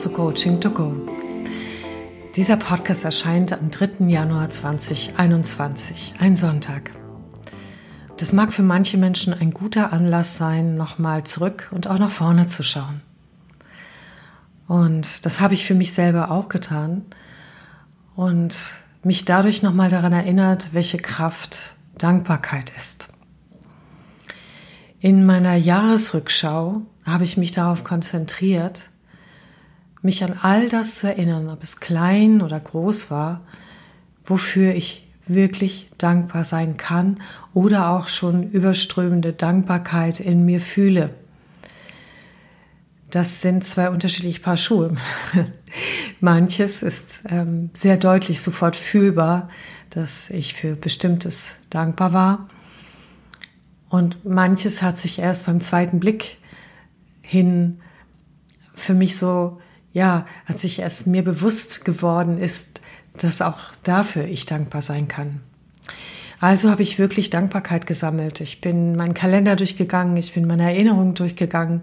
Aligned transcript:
zu 0.00 0.08
Coaching 0.08 0.58
to 0.58 0.70
Go. 0.70 0.94
Dieser 2.34 2.56
Podcast 2.56 3.04
erscheint 3.04 3.52
am 3.52 3.70
3. 3.70 4.06
Januar 4.06 4.48
2021, 4.48 6.14
ein 6.18 6.36
Sonntag. 6.36 6.90
Das 8.16 8.32
mag 8.32 8.54
für 8.54 8.62
manche 8.62 8.96
Menschen 8.96 9.34
ein 9.34 9.50
guter 9.50 9.92
Anlass 9.92 10.38
sein, 10.38 10.78
nochmal 10.78 11.24
zurück 11.24 11.68
und 11.70 11.86
auch 11.86 11.98
nach 11.98 12.08
vorne 12.08 12.46
zu 12.46 12.62
schauen. 12.62 13.02
Und 14.66 15.26
das 15.26 15.38
habe 15.42 15.52
ich 15.52 15.66
für 15.66 15.74
mich 15.74 15.92
selber 15.92 16.30
auch 16.30 16.48
getan 16.48 17.04
und 18.16 18.56
mich 19.02 19.26
dadurch 19.26 19.62
nochmal 19.62 19.90
daran 19.90 20.14
erinnert, 20.14 20.72
welche 20.72 20.96
Kraft 20.96 21.74
Dankbarkeit 21.98 22.72
ist. 22.74 23.08
In 24.98 25.26
meiner 25.26 25.56
Jahresrückschau 25.56 26.80
habe 27.04 27.24
ich 27.24 27.36
mich 27.36 27.50
darauf 27.50 27.84
konzentriert, 27.84 28.89
mich 30.02 30.24
an 30.24 30.34
all 30.40 30.68
das 30.68 30.96
zu 30.96 31.08
erinnern, 31.08 31.48
ob 31.48 31.62
es 31.62 31.80
klein 31.80 32.42
oder 32.42 32.58
groß 32.58 33.10
war, 33.10 33.42
wofür 34.24 34.74
ich 34.74 35.06
wirklich 35.26 35.90
dankbar 35.98 36.44
sein 36.44 36.76
kann 36.76 37.20
oder 37.54 37.90
auch 37.90 38.08
schon 38.08 38.50
überströmende 38.50 39.32
Dankbarkeit 39.32 40.20
in 40.20 40.44
mir 40.44 40.60
fühle. 40.60 41.14
Das 43.10 43.42
sind 43.42 43.64
zwei 43.64 43.90
unterschiedliche 43.90 44.40
Paar 44.40 44.56
Schuhe. 44.56 44.94
Manches 46.20 46.82
ist 46.82 47.24
ähm, 47.28 47.70
sehr 47.72 47.96
deutlich 47.96 48.40
sofort 48.40 48.76
fühlbar, 48.76 49.48
dass 49.90 50.30
ich 50.30 50.54
für 50.54 50.76
bestimmtes 50.76 51.56
dankbar 51.70 52.12
war. 52.12 52.48
Und 53.88 54.24
manches 54.24 54.82
hat 54.82 54.96
sich 54.96 55.18
erst 55.18 55.46
beim 55.46 55.60
zweiten 55.60 55.98
Blick 55.98 56.38
hin 57.22 57.80
für 58.72 58.94
mich 58.94 59.16
so, 59.16 59.60
ja, 59.92 60.26
als 60.46 60.62
sich 60.62 60.78
erst 60.78 61.06
mir 61.06 61.22
bewusst 61.22 61.84
geworden 61.84 62.38
ist, 62.38 62.80
dass 63.16 63.42
auch 63.42 63.58
dafür 63.82 64.24
ich 64.24 64.46
dankbar 64.46 64.82
sein 64.82 65.08
kann. 65.08 65.40
Also 66.38 66.70
habe 66.70 66.82
ich 66.82 66.98
wirklich 66.98 67.28
Dankbarkeit 67.28 67.86
gesammelt. 67.86 68.40
Ich 68.40 68.60
bin 68.60 68.96
meinen 68.96 69.14
Kalender 69.14 69.56
durchgegangen, 69.56 70.16
ich 70.16 70.32
bin 70.32 70.46
meine 70.46 70.62
Erinnerungen 70.62 71.14
durchgegangen. 71.14 71.82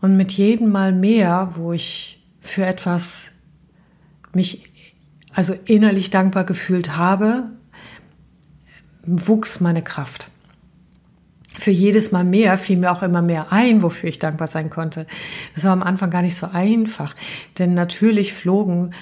Und 0.00 0.16
mit 0.16 0.32
jedem 0.32 0.70
Mal 0.70 0.92
mehr, 0.92 1.52
wo 1.56 1.72
ich 1.72 2.24
für 2.40 2.64
etwas 2.64 3.32
mich 4.32 4.72
also 5.34 5.54
innerlich 5.66 6.10
dankbar 6.10 6.44
gefühlt 6.44 6.96
habe, 6.96 7.50
wuchs 9.02 9.60
meine 9.60 9.82
Kraft 9.82 10.30
für 11.68 11.72
jedes 11.72 12.12
Mal 12.12 12.24
mehr 12.24 12.56
fiel 12.56 12.78
mir 12.78 12.90
auch 12.90 13.02
immer 13.02 13.20
mehr 13.20 13.52
ein, 13.52 13.82
wofür 13.82 14.08
ich 14.08 14.18
dankbar 14.18 14.46
sein 14.48 14.70
konnte. 14.70 15.06
Das 15.54 15.64
war 15.64 15.72
am 15.72 15.82
Anfang 15.82 16.08
gar 16.08 16.22
nicht 16.22 16.34
so 16.34 16.48
einfach, 16.50 17.14
denn 17.58 17.74
natürlich 17.74 18.32
flogen 18.32 18.94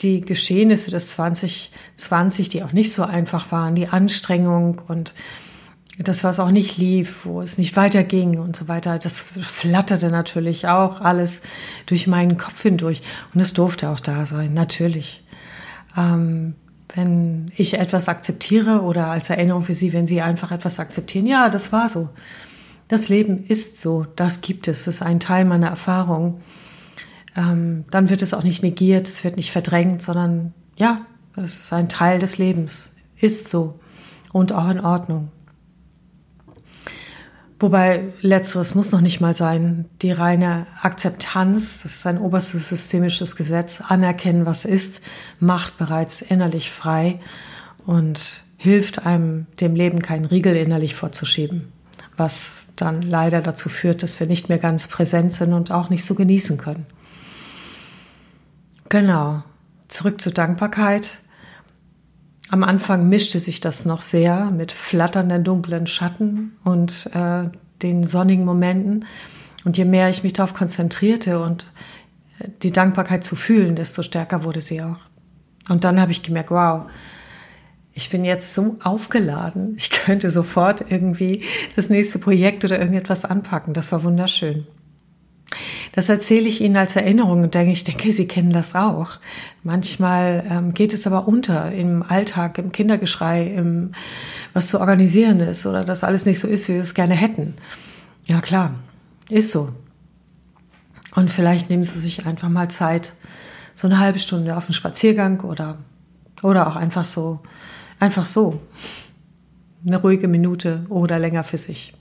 die 0.00 0.20
Geschehnisse 0.20 0.90
des 0.90 1.12
2020, 1.12 2.50
die 2.50 2.62
auch 2.62 2.74
nicht 2.74 2.92
so 2.92 3.04
einfach 3.04 3.52
waren, 3.52 3.74
die 3.74 3.88
Anstrengung 3.88 4.82
und 4.86 5.14
das, 5.96 6.22
was 6.22 6.40
auch 6.40 6.50
nicht 6.50 6.76
lief, 6.76 7.24
wo 7.24 7.40
es 7.40 7.56
nicht 7.56 7.74
weiterging 7.74 8.38
und 8.38 8.54
so 8.54 8.68
weiter, 8.68 8.98
das 8.98 9.22
flatterte 9.22 10.10
natürlich 10.10 10.68
auch 10.68 11.00
alles 11.00 11.40
durch 11.86 12.06
meinen 12.06 12.36
Kopf 12.36 12.60
hindurch. 12.60 13.00
Und 13.32 13.40
es 13.40 13.54
durfte 13.54 13.88
auch 13.88 14.00
da 14.00 14.26
sein, 14.26 14.52
natürlich. 14.52 15.24
Ähm, 15.96 16.54
wenn 16.94 17.52
ich 17.56 17.74
etwas 17.78 18.08
akzeptiere 18.08 18.82
oder 18.82 19.06
als 19.06 19.30
Erinnerung 19.30 19.62
für 19.62 19.74
Sie, 19.74 19.92
wenn 19.92 20.06
Sie 20.06 20.20
einfach 20.20 20.50
etwas 20.50 20.80
akzeptieren, 20.80 21.26
ja, 21.26 21.48
das 21.48 21.72
war 21.72 21.88
so. 21.88 22.08
Das 22.88 23.08
Leben 23.08 23.44
ist 23.44 23.80
so, 23.80 24.06
das 24.16 24.40
gibt 24.40 24.66
es, 24.66 24.84
das 24.84 24.96
ist 24.96 25.02
ein 25.02 25.20
Teil 25.20 25.44
meiner 25.44 25.68
Erfahrung. 25.68 26.40
Ähm, 27.36 27.84
dann 27.90 28.10
wird 28.10 28.22
es 28.22 28.34
auch 28.34 28.42
nicht 28.42 28.62
negiert, 28.62 29.06
es 29.06 29.22
wird 29.22 29.36
nicht 29.36 29.52
verdrängt, 29.52 30.02
sondern 30.02 30.52
ja, 30.76 31.06
es 31.36 31.60
ist 31.60 31.72
ein 31.72 31.88
Teil 31.88 32.18
des 32.18 32.38
Lebens, 32.38 32.96
ist 33.16 33.48
so 33.48 33.78
und 34.32 34.52
auch 34.52 34.68
in 34.68 34.80
Ordnung. 34.80 35.28
Wobei 37.60 38.04
letzteres 38.22 38.74
muss 38.74 38.90
noch 38.90 39.02
nicht 39.02 39.20
mal 39.20 39.34
sein. 39.34 39.84
Die 40.00 40.12
reine 40.12 40.66
Akzeptanz, 40.80 41.82
das 41.82 41.96
ist 41.96 42.06
ein 42.06 42.16
oberstes 42.16 42.70
systemisches 42.70 43.36
Gesetz, 43.36 43.82
anerkennen, 43.86 44.46
was 44.46 44.64
ist, 44.64 45.02
macht 45.40 45.76
bereits 45.76 46.22
innerlich 46.22 46.70
frei 46.70 47.20
und 47.84 48.42
hilft 48.56 49.04
einem, 49.04 49.46
dem 49.60 49.76
Leben 49.76 50.00
keinen 50.00 50.24
Riegel 50.24 50.56
innerlich 50.56 50.94
vorzuschieben, 50.94 51.70
was 52.16 52.62
dann 52.76 53.02
leider 53.02 53.42
dazu 53.42 53.68
führt, 53.68 54.02
dass 54.02 54.18
wir 54.20 54.26
nicht 54.26 54.48
mehr 54.48 54.58
ganz 54.58 54.88
präsent 54.88 55.34
sind 55.34 55.52
und 55.52 55.70
auch 55.70 55.90
nicht 55.90 56.06
so 56.06 56.14
genießen 56.14 56.56
können. 56.56 56.86
Genau, 58.88 59.42
zurück 59.88 60.18
zur 60.20 60.32
Dankbarkeit. 60.32 61.19
Am 62.50 62.64
Anfang 62.64 63.08
mischte 63.08 63.38
sich 63.38 63.60
das 63.60 63.84
noch 63.84 64.00
sehr 64.00 64.50
mit 64.50 64.72
flatternden 64.72 65.44
dunklen 65.44 65.86
Schatten 65.86 66.56
und 66.64 67.08
äh, 67.14 67.48
den 67.82 68.04
sonnigen 68.04 68.44
Momenten. 68.44 69.04
Und 69.64 69.78
je 69.78 69.84
mehr 69.84 70.10
ich 70.10 70.24
mich 70.24 70.32
darauf 70.32 70.52
konzentrierte 70.52 71.40
und 71.40 71.70
äh, 72.40 72.48
die 72.62 72.72
Dankbarkeit 72.72 73.24
zu 73.24 73.36
fühlen, 73.36 73.76
desto 73.76 74.02
stärker 74.02 74.42
wurde 74.42 74.60
sie 74.60 74.82
auch. 74.82 74.98
Und 75.68 75.84
dann 75.84 76.00
habe 76.00 76.10
ich 76.10 76.22
gemerkt, 76.22 76.50
wow, 76.50 76.90
ich 77.92 78.10
bin 78.10 78.24
jetzt 78.24 78.54
so 78.54 78.78
aufgeladen. 78.82 79.74
Ich 79.76 79.90
könnte 80.04 80.30
sofort 80.30 80.84
irgendwie 80.90 81.44
das 81.76 81.88
nächste 81.88 82.18
Projekt 82.18 82.64
oder 82.64 82.80
irgendetwas 82.80 83.24
anpacken. 83.24 83.74
Das 83.74 83.92
war 83.92 84.02
wunderschön. 84.02 84.66
Das 85.92 86.08
erzähle 86.08 86.48
ich 86.48 86.60
Ihnen 86.60 86.76
als 86.76 86.94
Erinnerung 86.94 87.42
und 87.42 87.54
denke, 87.54 87.72
ich 87.72 87.84
denke, 87.84 88.12
Sie 88.12 88.28
kennen 88.28 88.52
das 88.52 88.74
auch. 88.74 89.18
Manchmal 89.64 90.44
ähm, 90.48 90.74
geht 90.74 90.94
es 90.94 91.06
aber 91.06 91.26
unter 91.26 91.72
im 91.72 92.02
Alltag, 92.02 92.58
im 92.58 92.70
Kindergeschrei, 92.70 93.46
im, 93.46 93.92
was 94.52 94.68
zu 94.68 94.80
organisieren 94.80 95.40
ist 95.40 95.66
oder 95.66 95.84
dass 95.84 96.04
alles 96.04 96.26
nicht 96.26 96.38
so 96.38 96.46
ist, 96.46 96.68
wie 96.68 96.74
wir 96.74 96.80
es 96.80 96.94
gerne 96.94 97.14
hätten. 97.14 97.54
Ja 98.24 98.40
klar, 98.40 98.74
ist 99.28 99.50
so. 99.50 99.70
Und 101.16 101.30
vielleicht 101.30 101.70
nehmen 101.70 101.82
Sie 101.82 101.98
sich 101.98 102.26
einfach 102.26 102.48
mal 102.48 102.70
Zeit, 102.70 103.12
so 103.74 103.88
eine 103.88 103.98
halbe 103.98 104.18
Stunde 104.18 104.56
auf 104.56 104.64
einen 104.64 104.74
Spaziergang 104.74 105.40
oder, 105.40 105.78
oder 106.42 106.68
auch 106.68 106.76
einfach 106.76 107.04
so, 107.04 107.40
einfach 107.98 108.26
so. 108.26 108.60
Eine 109.84 109.96
ruhige 109.96 110.28
Minute 110.28 110.82
oder 110.90 111.18
länger 111.18 111.42
für 111.42 111.56
sich. 111.56 111.94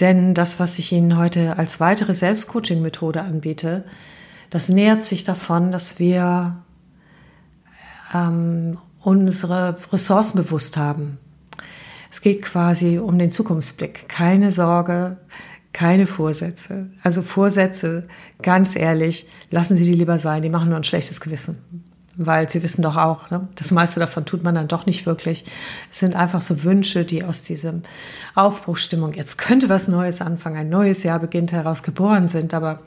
Denn 0.00 0.34
das, 0.34 0.58
was 0.58 0.78
ich 0.78 0.92
Ihnen 0.92 1.16
heute 1.16 1.56
als 1.58 1.80
weitere 1.80 2.14
Selbstcoaching-Methode 2.14 3.22
anbiete, 3.22 3.84
das 4.50 4.68
nähert 4.68 5.02
sich 5.02 5.24
davon, 5.24 5.72
dass 5.72 5.98
wir 5.98 6.56
ähm, 8.12 8.78
unsere 9.00 9.76
Ressourcen 9.92 10.36
bewusst 10.36 10.76
haben. 10.76 11.18
Es 12.10 12.20
geht 12.20 12.42
quasi 12.42 12.98
um 12.98 13.18
den 13.18 13.30
Zukunftsblick. 13.30 14.08
Keine 14.08 14.50
Sorge, 14.50 15.16
keine 15.72 16.06
Vorsätze. 16.06 16.90
Also 17.02 17.22
Vorsätze, 17.22 18.06
ganz 18.42 18.76
ehrlich, 18.76 19.28
lassen 19.50 19.76
Sie 19.76 19.84
die 19.84 19.94
lieber 19.94 20.18
sein, 20.18 20.42
die 20.42 20.48
machen 20.48 20.68
nur 20.68 20.78
ein 20.78 20.84
schlechtes 20.84 21.20
Gewissen 21.20 21.84
weil 22.16 22.48
sie 22.48 22.62
wissen 22.62 22.82
doch 22.82 22.96
auch, 22.96 23.30
ne, 23.30 23.48
das 23.56 23.70
meiste 23.70 24.00
davon 24.00 24.24
tut 24.24 24.42
man 24.42 24.54
dann 24.54 24.68
doch 24.68 24.86
nicht 24.86 25.06
wirklich. 25.06 25.44
Es 25.90 25.98
sind 25.98 26.14
einfach 26.14 26.40
so 26.40 26.62
Wünsche, 26.62 27.04
die 27.04 27.24
aus 27.24 27.42
diesem 27.42 27.82
Aufbruchstimmung, 28.34 29.12
jetzt 29.12 29.38
könnte 29.38 29.68
was 29.68 29.88
Neues 29.88 30.20
anfangen, 30.20 30.56
ein 30.56 30.68
neues 30.68 31.02
Jahr 31.02 31.18
beginnt 31.18 31.52
heraus 31.52 31.82
geboren 31.82 32.28
sind, 32.28 32.54
aber 32.54 32.80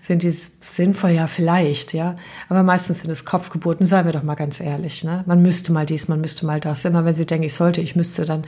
sind 0.00 0.22
die 0.22 0.30
sinnvoll? 0.30 1.10
Ja, 1.10 1.26
vielleicht, 1.26 1.92
ja. 1.92 2.16
Aber 2.48 2.62
meistens 2.62 3.00
sind 3.00 3.10
es 3.10 3.24
Kopfgeburten, 3.24 3.86
seien 3.86 4.06
wir 4.06 4.12
doch 4.12 4.22
mal 4.22 4.36
ganz 4.36 4.60
ehrlich. 4.60 5.04
Ne? 5.04 5.24
Man 5.26 5.42
müsste 5.42 5.72
mal 5.72 5.86
dies, 5.86 6.08
man 6.08 6.20
müsste 6.20 6.46
mal 6.46 6.60
das. 6.60 6.84
Immer 6.84 7.04
wenn 7.04 7.14
sie 7.14 7.26
denken, 7.26 7.44
ich 7.44 7.54
sollte, 7.54 7.80
ich 7.80 7.96
müsste, 7.96 8.24
dann 8.24 8.44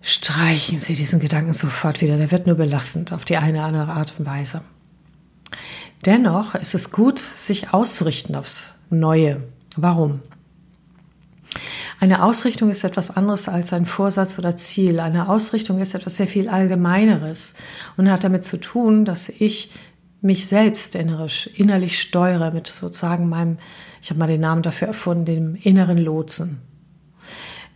streichen 0.00 0.78
sie 0.78 0.94
diesen 0.94 1.20
Gedanken 1.20 1.52
sofort 1.52 2.00
wieder. 2.00 2.16
Der 2.16 2.30
wird 2.30 2.46
nur 2.46 2.56
belastend 2.56 3.12
auf 3.12 3.24
die 3.24 3.36
eine 3.36 3.58
oder 3.58 3.66
andere 3.66 3.92
Art 3.92 4.14
und 4.18 4.26
Weise. 4.26 4.62
Dennoch 6.04 6.54
ist 6.54 6.74
es 6.74 6.90
gut, 6.92 7.18
sich 7.18 7.72
auszurichten 7.72 8.34
aufs 8.34 8.72
Neue. 8.90 9.42
Warum? 9.76 10.20
Eine 12.00 12.22
Ausrichtung 12.22 12.70
ist 12.70 12.84
etwas 12.84 13.16
anderes 13.16 13.48
als 13.48 13.72
ein 13.72 13.84
Vorsatz 13.84 14.38
oder 14.38 14.54
Ziel. 14.54 15.00
Eine 15.00 15.28
Ausrichtung 15.28 15.80
ist 15.80 15.94
etwas 15.94 16.16
sehr 16.16 16.28
viel 16.28 16.48
Allgemeineres 16.48 17.54
und 17.96 18.10
hat 18.10 18.22
damit 18.22 18.44
zu 18.44 18.58
tun, 18.58 19.04
dass 19.04 19.28
ich 19.28 19.70
mich 20.20 20.46
selbst 20.46 20.94
innerisch, 20.94 21.48
innerlich 21.54 22.00
steuere 22.00 22.52
mit 22.52 22.66
sozusagen 22.68 23.28
meinem, 23.28 23.58
ich 24.00 24.10
habe 24.10 24.20
mal 24.20 24.26
den 24.26 24.40
Namen 24.40 24.62
dafür 24.62 24.88
erfunden, 24.88 25.24
dem 25.24 25.54
inneren 25.56 25.98
Lotsen. 25.98 26.60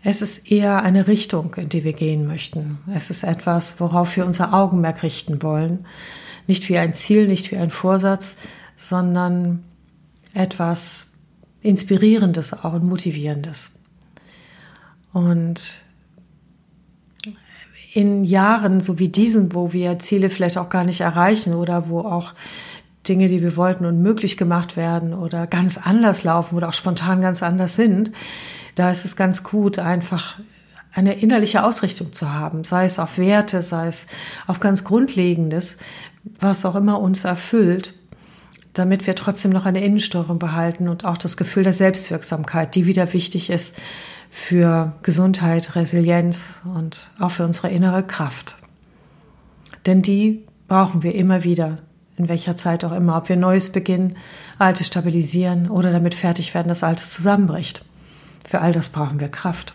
Es 0.04 0.22
ist 0.22 0.50
eher 0.50 0.82
eine 0.82 1.06
Richtung, 1.06 1.54
in 1.54 1.68
die 1.68 1.84
wir 1.84 1.92
gehen 1.92 2.26
möchten. 2.26 2.78
Es 2.92 3.10
ist 3.10 3.22
etwas, 3.22 3.78
worauf 3.80 4.16
wir 4.16 4.26
unser 4.26 4.52
Augenmerk 4.52 5.02
richten 5.04 5.42
wollen. 5.42 5.86
Nicht 6.48 6.68
wie 6.68 6.78
ein 6.78 6.94
Ziel, 6.94 7.28
nicht 7.28 7.52
wie 7.52 7.56
ein 7.56 7.70
Vorsatz, 7.70 8.38
sondern 8.74 9.62
etwas 10.34 11.12
Inspirierendes 11.60 12.52
auch 12.52 12.72
und 12.72 12.84
Motivierendes. 12.84 13.78
Und 15.12 15.82
in 17.94 18.24
Jahren 18.24 18.80
so 18.80 18.98
wie 18.98 19.08
diesen, 19.08 19.54
wo 19.54 19.72
wir 19.72 19.98
Ziele 19.98 20.30
vielleicht 20.30 20.58
auch 20.58 20.70
gar 20.70 20.84
nicht 20.84 21.02
erreichen 21.02 21.54
oder 21.54 21.88
wo 21.88 22.00
auch 22.00 22.34
Dinge, 23.08 23.26
die 23.26 23.42
wir 23.42 23.56
wollten, 23.56 23.84
unmöglich 23.84 24.36
gemacht 24.36 24.76
werden 24.76 25.12
oder 25.12 25.46
ganz 25.46 25.76
anders 25.76 26.24
laufen 26.24 26.56
oder 26.56 26.68
auch 26.68 26.74
spontan 26.74 27.20
ganz 27.20 27.42
anders 27.42 27.74
sind, 27.74 28.12
da 28.74 28.90
ist 28.90 29.04
es 29.04 29.16
ganz 29.16 29.42
gut, 29.42 29.78
einfach 29.78 30.38
eine 30.94 31.14
innerliche 31.14 31.64
Ausrichtung 31.64 32.12
zu 32.12 32.32
haben, 32.32 32.64
sei 32.64 32.84
es 32.84 32.98
auf 32.98 33.18
Werte, 33.18 33.62
sei 33.62 33.86
es 33.86 34.06
auf 34.46 34.60
ganz 34.60 34.84
Grundlegendes, 34.84 35.78
was 36.38 36.64
auch 36.64 36.74
immer 36.74 37.00
uns 37.00 37.24
erfüllt, 37.24 37.94
damit 38.74 39.06
wir 39.06 39.14
trotzdem 39.14 39.50
noch 39.50 39.66
eine 39.66 39.84
Innensteuerung 39.84 40.38
behalten 40.38 40.88
und 40.88 41.04
auch 41.04 41.18
das 41.18 41.36
Gefühl 41.36 41.62
der 41.62 41.72
Selbstwirksamkeit, 41.72 42.74
die 42.74 42.86
wieder 42.86 43.12
wichtig 43.12 43.50
ist 43.50 43.76
für 44.30 44.94
Gesundheit, 45.02 45.76
Resilienz 45.76 46.60
und 46.64 47.10
auch 47.18 47.30
für 47.30 47.44
unsere 47.44 47.68
innere 47.68 48.02
Kraft. 48.02 48.56
Denn 49.84 50.00
die 50.00 50.46
brauchen 50.68 51.02
wir 51.02 51.14
immer 51.14 51.44
wieder, 51.44 51.78
in 52.16 52.28
welcher 52.28 52.56
Zeit 52.56 52.84
auch 52.84 52.92
immer, 52.92 53.16
ob 53.16 53.28
wir 53.28 53.36
Neues 53.36 53.70
beginnen, 53.72 54.16
Altes 54.58 54.86
stabilisieren 54.86 55.68
oder 55.68 55.92
damit 55.92 56.14
fertig 56.14 56.54
werden, 56.54 56.68
dass 56.68 56.84
Altes 56.84 57.12
zusammenbricht. 57.12 57.84
Für 58.42 58.60
all 58.60 58.72
das 58.72 58.88
brauchen 58.88 59.20
wir 59.20 59.28
Kraft. 59.28 59.74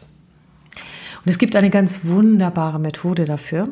Und 1.24 1.30
es 1.30 1.38
gibt 1.38 1.56
eine 1.56 1.70
ganz 1.70 2.06
wunderbare 2.06 2.80
Methode 2.80 3.26
dafür, 3.26 3.70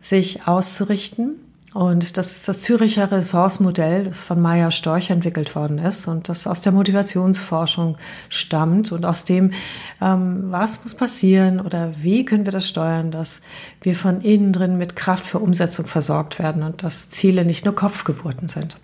sich 0.00 0.46
auszurichten. 0.46 1.36
Und 1.74 2.16
das 2.16 2.32
ist 2.32 2.48
das 2.48 2.60
Züricher 2.60 3.10
Ressourcenmodell, 3.10 4.04
das 4.04 4.24
von 4.24 4.40
Maya 4.40 4.70
Storch 4.70 5.10
entwickelt 5.10 5.54
worden 5.54 5.78
ist 5.78 6.08
und 6.08 6.30
das 6.30 6.46
aus 6.46 6.62
der 6.62 6.72
Motivationsforschung 6.72 7.98
stammt 8.30 8.90
und 8.90 9.04
aus 9.04 9.26
dem, 9.26 9.52
ähm, 10.00 10.44
was 10.50 10.82
muss 10.82 10.94
passieren 10.94 11.60
oder 11.60 11.92
wie 12.00 12.24
können 12.24 12.46
wir 12.46 12.52
das 12.52 12.66
steuern, 12.66 13.10
dass 13.10 13.42
wir 13.82 13.94
von 13.94 14.22
innen 14.22 14.54
drin 14.54 14.78
mit 14.78 14.96
Kraft 14.96 15.26
für 15.26 15.40
Umsetzung 15.40 15.86
versorgt 15.86 16.38
werden 16.38 16.62
und 16.62 16.82
dass 16.82 17.10
Ziele 17.10 17.44
nicht 17.44 17.66
nur 17.66 17.74
Kopfgeburten 17.74 18.48
sind. 18.48 18.76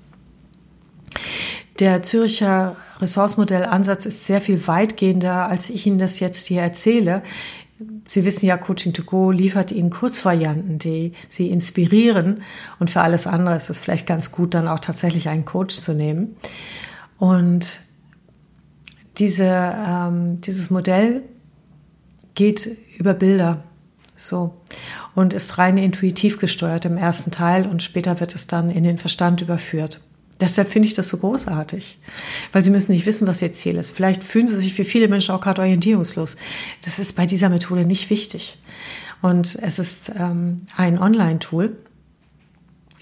Der 1.80 2.02
Züricher 2.02 2.76
Ressourcemodellansatz 3.00 4.06
ist 4.06 4.26
sehr 4.26 4.40
viel 4.40 4.68
weitgehender, 4.68 5.48
als 5.48 5.70
ich 5.70 5.86
Ihnen 5.86 5.98
das 5.98 6.20
jetzt 6.20 6.46
hier 6.46 6.62
erzähle. 6.62 7.22
Sie 8.06 8.24
wissen 8.24 8.46
ja, 8.46 8.56
Coaching 8.56 8.92
to 8.92 9.02
Go 9.02 9.30
liefert 9.30 9.72
Ihnen 9.72 9.90
Kurzvarianten, 9.90 10.78
die 10.78 11.12
Sie 11.28 11.48
inspirieren. 11.48 12.42
Und 12.78 12.90
für 12.90 13.00
alles 13.00 13.26
andere 13.26 13.56
ist 13.56 13.70
es 13.70 13.78
vielleicht 13.78 14.06
ganz 14.06 14.32
gut, 14.32 14.54
dann 14.54 14.68
auch 14.68 14.80
tatsächlich 14.80 15.28
einen 15.28 15.44
Coach 15.44 15.76
zu 15.76 15.94
nehmen. 15.94 16.36
Und 17.18 17.80
diese, 19.18 19.44
ähm, 19.46 20.40
dieses 20.40 20.70
Modell 20.70 21.22
geht 22.34 22.76
über 22.98 23.14
Bilder. 23.14 23.64
So. 24.16 24.60
Und 25.14 25.32
ist 25.32 25.58
rein 25.58 25.76
intuitiv 25.76 26.38
gesteuert 26.38 26.84
im 26.84 26.96
ersten 26.96 27.30
Teil 27.30 27.66
und 27.66 27.82
später 27.82 28.20
wird 28.20 28.34
es 28.34 28.46
dann 28.46 28.70
in 28.70 28.84
den 28.84 28.98
Verstand 28.98 29.40
überführt. 29.40 30.00
Deshalb 30.40 30.68
finde 30.68 30.88
ich 30.88 30.94
das 30.94 31.08
so 31.08 31.18
großartig, 31.18 31.98
weil 32.52 32.62
sie 32.62 32.70
müssen 32.70 32.92
nicht 32.92 33.06
wissen, 33.06 33.26
was 33.26 33.40
ihr 33.40 33.52
Ziel 33.52 33.76
ist. 33.76 33.90
Vielleicht 33.90 34.24
fühlen 34.24 34.48
sie 34.48 34.56
sich 34.56 34.74
für 34.74 34.84
viele 34.84 35.08
Menschen 35.08 35.34
auch 35.34 35.40
gerade 35.40 35.62
orientierungslos. 35.62 36.36
Das 36.82 36.98
ist 36.98 37.14
bei 37.14 37.26
dieser 37.26 37.48
Methode 37.48 37.84
nicht 37.84 38.10
wichtig. 38.10 38.58
Und 39.22 39.56
es 39.62 39.78
ist 39.78 40.12
ähm, 40.16 40.62
ein 40.76 40.98
Online-Tool. 40.98 41.76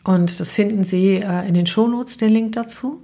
Und 0.04 0.40
das 0.40 0.52
finden 0.52 0.84
Sie 0.84 1.16
äh, 1.16 1.48
in 1.48 1.54
den 1.54 1.66
Shownotes, 1.66 2.16
den 2.16 2.30
Link 2.30 2.52
dazu. 2.52 3.00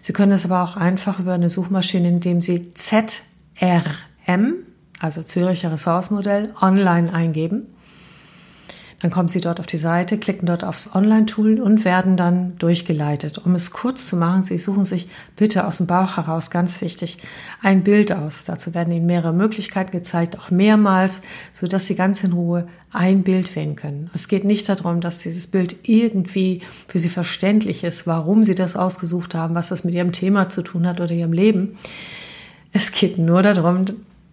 Sie 0.00 0.12
können 0.12 0.32
es 0.32 0.44
aber 0.44 0.62
auch 0.62 0.76
einfach 0.76 1.18
über 1.18 1.32
eine 1.32 1.50
Suchmaschine, 1.50 2.08
indem 2.08 2.40
Sie 2.40 2.72
ZRM, 2.72 4.54
also 5.00 5.22
Züricher 5.22 5.72
Ressource 5.72 6.10
Modell, 6.10 6.54
online 6.60 7.12
eingeben 7.12 7.66
dann 9.00 9.12
kommen 9.12 9.28
Sie 9.28 9.40
dort 9.40 9.60
auf 9.60 9.66
die 9.66 9.76
Seite, 9.76 10.18
klicken 10.18 10.46
dort 10.46 10.64
aufs 10.64 10.92
Online-Tool 10.92 11.60
und 11.60 11.84
werden 11.84 12.16
dann 12.16 12.58
durchgeleitet. 12.58 13.38
Um 13.38 13.54
es 13.54 13.70
kurz 13.70 14.08
zu 14.08 14.16
machen, 14.16 14.42
Sie 14.42 14.58
suchen 14.58 14.84
sich 14.84 15.06
bitte 15.36 15.68
aus 15.68 15.76
dem 15.76 15.86
Bauch 15.86 16.16
heraus, 16.16 16.50
ganz 16.50 16.80
wichtig, 16.80 17.18
ein 17.62 17.84
Bild 17.84 18.10
aus. 18.10 18.44
Dazu 18.44 18.74
werden 18.74 18.92
Ihnen 18.92 19.06
mehrere 19.06 19.32
Möglichkeiten 19.32 19.92
gezeigt, 19.92 20.36
auch 20.36 20.50
mehrmals, 20.50 21.22
sodass 21.52 21.86
Sie 21.86 21.94
ganz 21.94 22.24
in 22.24 22.32
Ruhe 22.32 22.66
ein 22.92 23.22
Bild 23.22 23.54
wählen 23.54 23.76
können. 23.76 24.10
Es 24.14 24.26
geht 24.26 24.44
nicht 24.44 24.68
darum, 24.68 25.00
dass 25.00 25.18
dieses 25.18 25.46
Bild 25.46 25.76
irgendwie 25.88 26.62
für 26.88 26.98
Sie 26.98 27.08
verständlich 27.08 27.84
ist, 27.84 28.08
warum 28.08 28.42
Sie 28.42 28.56
das 28.56 28.74
ausgesucht 28.74 29.36
haben, 29.36 29.54
was 29.54 29.68
das 29.68 29.84
mit 29.84 29.94
Ihrem 29.94 30.10
Thema 30.10 30.50
zu 30.50 30.62
tun 30.62 30.88
hat 30.88 31.00
oder 31.00 31.12
Ihrem 31.12 31.32
Leben. 31.32 31.78
Es 32.72 32.90
geht 32.90 33.16
nur 33.16 33.42
darum, 33.42 33.84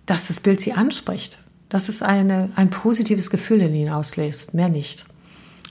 dass 0.08 0.28
das 0.28 0.40
Bild 0.40 0.60
Sie 0.60 0.74
anspricht 0.74 1.38
dass 1.70 1.90
es 1.90 2.02
eine, 2.02 2.50
ein 2.56 2.70
positives 2.70 3.30
Gefühl 3.30 3.62
in 3.62 3.74
ihnen 3.74 3.94
auslöst, 3.94 4.54
mehr 4.54 4.70
nicht. 4.70 5.06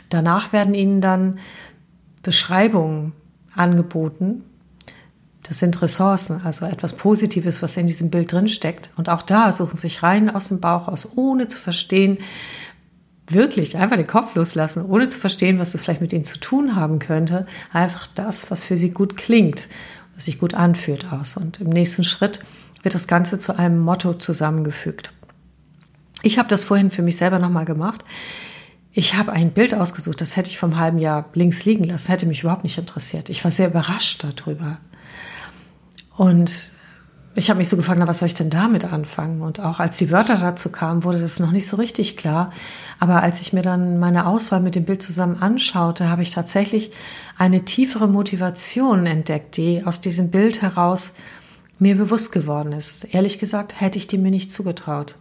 Danach 0.08 0.52
werden 0.52 0.74
ihnen 0.74 1.00
dann 1.00 1.38
Beschreibungen 2.22 3.12
angeboten. 3.54 4.44
Das 5.42 5.58
sind 5.58 5.80
Ressourcen, 5.82 6.40
also 6.44 6.66
etwas 6.66 6.94
Positives, 6.94 7.62
was 7.62 7.76
in 7.76 7.86
diesem 7.86 8.10
Bild 8.10 8.32
drin 8.32 8.48
steckt. 8.48 8.90
Und 8.96 9.08
auch 9.08 9.22
da 9.22 9.52
suchen 9.52 9.76
sich 9.76 10.02
rein 10.02 10.30
aus 10.30 10.48
dem 10.48 10.60
Bauch 10.60 10.88
aus, 10.88 11.16
ohne 11.16 11.48
zu 11.48 11.60
verstehen, 11.60 12.18
wirklich 13.26 13.76
einfach 13.76 13.96
den 13.96 14.06
Kopf 14.06 14.34
loslassen, 14.34 14.84
ohne 14.84 15.08
zu 15.08 15.18
verstehen, 15.18 15.58
was 15.58 15.72
das 15.72 15.82
vielleicht 15.82 16.00
mit 16.00 16.12
ihnen 16.12 16.24
zu 16.24 16.38
tun 16.38 16.76
haben 16.76 16.98
könnte. 16.98 17.46
Einfach 17.72 18.06
das, 18.06 18.50
was 18.50 18.62
für 18.62 18.76
sie 18.76 18.90
gut 18.90 19.16
klingt, 19.16 19.68
was 20.14 20.26
sich 20.26 20.38
gut 20.38 20.54
anfühlt 20.54 21.12
aus. 21.12 21.36
Und 21.36 21.60
im 21.60 21.70
nächsten 21.70 22.04
Schritt 22.04 22.40
wird 22.82 22.94
das 22.94 23.08
Ganze 23.08 23.38
zu 23.38 23.58
einem 23.58 23.78
Motto 23.78 24.14
zusammengefügt. 24.14 25.12
Ich 26.24 26.38
habe 26.38 26.48
das 26.48 26.64
vorhin 26.64 26.90
für 26.90 27.02
mich 27.02 27.18
selber 27.18 27.38
nochmal 27.38 27.66
gemacht. 27.66 28.02
Ich 28.92 29.14
habe 29.14 29.32
ein 29.32 29.50
Bild 29.50 29.74
ausgesucht, 29.74 30.22
das 30.22 30.36
hätte 30.36 30.48
ich 30.48 30.56
vom 30.56 30.78
halben 30.78 30.98
Jahr 30.98 31.26
links 31.34 31.66
liegen 31.66 31.84
lassen, 31.84 32.08
hätte 32.08 32.24
mich 32.24 32.40
überhaupt 32.40 32.64
nicht 32.64 32.78
interessiert. 32.78 33.28
Ich 33.28 33.44
war 33.44 33.50
sehr 33.50 33.68
überrascht 33.68 34.24
darüber. 34.24 34.78
Und 36.16 36.70
ich 37.34 37.50
habe 37.50 37.58
mich 37.58 37.68
so 37.68 37.76
gefragt, 37.76 37.98
na, 37.98 38.08
was 38.08 38.20
soll 38.20 38.28
ich 38.28 38.34
denn 38.34 38.48
damit 38.48 38.86
anfangen? 38.86 39.42
Und 39.42 39.60
auch 39.60 39.80
als 39.80 39.98
die 39.98 40.10
Wörter 40.10 40.36
dazu 40.36 40.70
kamen, 40.70 41.04
wurde 41.04 41.20
das 41.20 41.40
noch 41.40 41.50
nicht 41.50 41.66
so 41.66 41.76
richtig 41.76 42.16
klar. 42.16 42.52
Aber 43.00 43.22
als 43.22 43.42
ich 43.42 43.52
mir 43.52 43.62
dann 43.62 43.98
meine 43.98 44.26
Auswahl 44.26 44.60
mit 44.60 44.76
dem 44.76 44.86
Bild 44.86 45.02
zusammen 45.02 45.42
anschaute, 45.42 46.08
habe 46.08 46.22
ich 46.22 46.30
tatsächlich 46.30 46.90
eine 47.36 47.66
tiefere 47.66 48.08
Motivation 48.08 49.04
entdeckt, 49.04 49.58
die 49.58 49.84
aus 49.84 50.00
diesem 50.00 50.30
Bild 50.30 50.62
heraus 50.62 51.16
mir 51.78 51.96
bewusst 51.96 52.32
geworden 52.32 52.72
ist. 52.72 53.12
Ehrlich 53.12 53.38
gesagt, 53.38 53.78
hätte 53.78 53.98
ich 53.98 54.06
die 54.06 54.16
mir 54.16 54.30
nicht 54.30 54.52
zugetraut. 54.52 55.16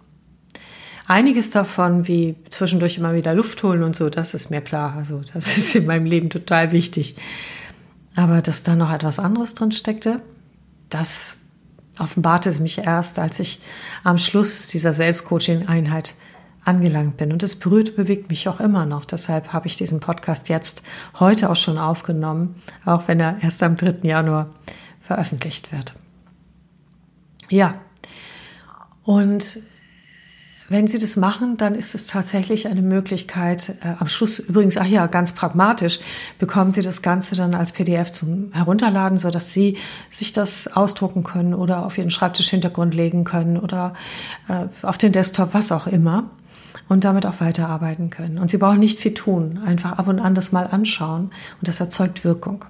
Einiges 1.06 1.50
davon, 1.50 2.08
wie 2.08 2.36
zwischendurch 2.50 2.98
immer 2.98 3.14
wieder 3.14 3.34
Luft 3.34 3.62
holen 3.64 3.84
und 3.84 3.96
so, 3.96 4.10
das 4.10 4.34
ist 4.34 4.50
mir 4.50 4.62
klar. 4.62 4.96
Also 4.96 5.22
das 5.34 5.58
ist 5.58 5.76
in 5.76 5.86
meinem 5.86 6.06
Leben 6.06 6.30
total 6.30 6.72
wichtig. 6.72 7.16
Aber 8.16 8.42
dass 8.42 8.64
da 8.64 8.76
noch 8.76 8.92
etwas 8.92 9.20
anderes 9.20 9.54
drin 9.56 9.72
steckte, 9.72 10.22
das 10.90 11.40
offenbarte 12.00 12.50
es 12.50 12.60
mich 12.60 12.80
erst, 12.80 13.20
als 13.20 13.40
ich 13.40 13.60
am 14.04 14.18
Schluss 14.18 14.68
dieser 14.68 14.94
Selbstcoaching-Einheit 14.94 16.16
angelangt 16.64 17.18
bin. 17.18 17.32
Und 17.32 17.44
es 17.44 17.58
berührt, 17.58 17.96
bewegt 17.96 18.30
mich 18.30 18.48
auch 18.48 18.60
immer 18.60 18.86
noch. 18.86 19.06
Deshalb 19.06 19.52
habe 19.52 19.68
ich 19.68 19.76
diesen 19.76 20.00
Podcast 20.00 20.50
jetzt 20.50 20.84
heute 21.20 21.50
auch 21.50 21.56
schon 21.56 21.78
aufgenommen, 21.78 22.56
auch 22.86 23.08
wenn 23.08 23.20
er 23.20 23.38
erst 23.42 23.62
am 23.64 23.76
3. 23.76 24.08
Januar 24.08 24.52
veröffentlicht 25.02 25.72
wird. 25.72 25.94
Ja, 27.50 27.76
und 29.04 29.60
wenn 30.74 30.88
Sie 30.88 30.98
das 30.98 31.16
machen, 31.18 31.56
dann 31.56 31.76
ist 31.76 31.94
es 31.94 32.08
tatsächlich 32.08 32.68
eine 32.68 32.82
Möglichkeit. 32.82 33.76
Äh, 33.84 33.94
am 34.00 34.08
Schluss 34.08 34.40
übrigens, 34.40 34.76
ach 34.76 34.88
ja, 34.88 35.06
ganz 35.06 35.32
pragmatisch, 35.32 36.00
bekommen 36.40 36.72
Sie 36.72 36.82
das 36.82 37.04
Ganze 37.04 37.36
dann 37.36 37.54
als 37.54 37.72
PDF 37.72 38.12
zum 38.12 38.52
Herunterladen, 38.54 39.20
so 39.20 39.30
dass 39.30 39.54
Sie 39.54 39.78
sich 40.10 40.34
das 40.34 40.68
ausdrucken 40.76 41.24
können 41.24 41.54
oder 41.54 41.86
auf 41.86 42.00
Ihren 42.00 42.10
Schreibtischhintergrund 42.10 42.96
legen 42.96 43.24
können 43.24 43.58
oder 43.58 43.94
äh, 44.48 44.66
auf 44.82 44.98
den 44.98 45.12
Desktop, 45.12 45.54
was 45.54 45.72
auch 45.72 45.86
immer. 45.86 46.32
Und 46.90 47.06
damit 47.06 47.26
auch 47.26 47.40
weiterarbeiten 47.40 48.10
können. 48.10 48.38
Und 48.38 48.50
Sie 48.50 48.58
brauchen 48.58 48.80
nicht 48.80 49.00
viel 49.00 49.14
tun, 49.14 49.60
einfach 49.66 49.94
ab 49.94 50.08
und 50.08 50.20
an 50.20 50.36
das 50.36 50.52
mal 50.52 50.68
anschauen 50.68 51.32
und 51.60 51.68
das 51.68 51.80
erzeugt 51.80 52.26
Wirkung. 52.26 52.66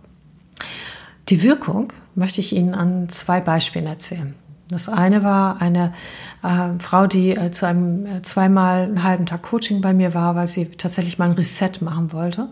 Die 1.29 1.41
Wirkung 1.41 1.91
möchte 2.13 2.39
ich 2.39 2.53
Ihnen 2.53 2.75
an 2.75 3.09
zwei 3.09 3.41
Beispielen 3.41 3.87
erzählen. 3.87 4.35
Das 4.73 4.89
eine 4.89 5.23
war 5.23 5.61
eine 5.61 5.93
äh, 6.41 6.79
Frau, 6.79 7.05
die 7.05 7.31
äh, 7.31 7.51
zu 7.51 7.67
einem 7.67 8.05
äh, 8.07 8.21
zweimal 8.23 8.83
einen 8.83 9.03
halben 9.03 9.27
Tag 9.27 9.43
Coaching 9.43 9.81
bei 9.81 9.93
mir 9.93 10.15
war, 10.15 10.35
weil 10.35 10.47
sie 10.47 10.65
tatsächlich 10.71 11.19
mal 11.19 11.25
ein 11.29 11.35
Reset 11.35 11.71
machen 11.81 12.11
wollte. 12.11 12.49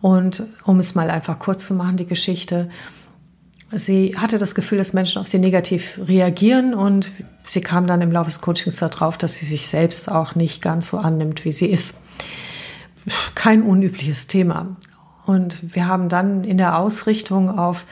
Und 0.00 0.42
um 0.64 0.78
es 0.78 0.94
mal 0.94 1.10
einfach 1.10 1.38
kurz 1.38 1.66
zu 1.66 1.74
machen, 1.74 1.98
die 1.98 2.06
Geschichte, 2.06 2.70
sie 3.70 4.16
hatte 4.16 4.38
das 4.38 4.54
Gefühl, 4.54 4.78
dass 4.78 4.94
Menschen 4.94 5.20
auf 5.20 5.28
sie 5.28 5.38
negativ 5.38 6.00
reagieren 6.06 6.72
und 6.72 7.10
sie 7.44 7.60
kam 7.60 7.86
dann 7.86 8.00
im 8.00 8.10
Laufe 8.10 8.30
des 8.30 8.40
Coachings 8.40 8.76
darauf, 8.76 9.18
dass 9.18 9.36
sie 9.36 9.46
sich 9.46 9.66
selbst 9.66 10.10
auch 10.10 10.34
nicht 10.34 10.62
ganz 10.62 10.88
so 10.88 10.98
annimmt, 10.98 11.44
wie 11.44 11.52
sie 11.52 11.66
ist. 11.66 12.04
Kein 13.34 13.62
unübliches 13.62 14.28
Thema. 14.28 14.76
Und 15.26 15.74
wir 15.74 15.88
haben 15.88 16.08
dann 16.08 16.44
in 16.44 16.56
der 16.56 16.78
Ausrichtung 16.78 17.58
auf 17.58 17.84